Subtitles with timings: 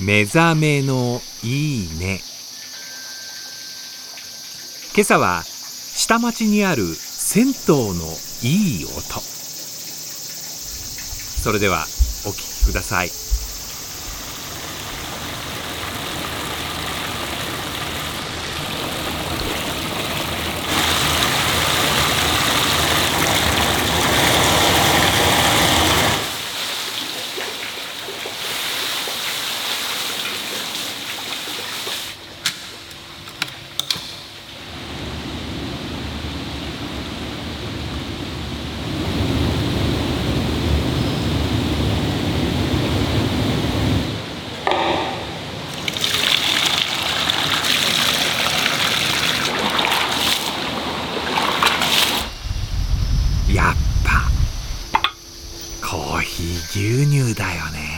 [0.00, 2.20] 目覚めのいいね。
[4.94, 7.92] 今朝は下町にある銭湯の
[8.42, 8.92] いい音。
[11.42, 11.84] それでは
[12.24, 13.31] お聴きください。
[53.54, 54.30] やっぱ
[55.86, 57.91] コーヒー牛乳だよね。